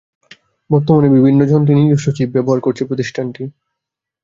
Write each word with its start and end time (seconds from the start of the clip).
বর্তমানে 0.69 1.07
বিভিন্ন 1.15 1.39
যন্ত্রে 1.51 1.73
নিজস্ব 1.75 2.07
চিপ 2.11 2.29
ব্যবহার 2.35 2.59
করছে 2.61 2.83
প্রতিষ্ঠানটি। 2.85 3.43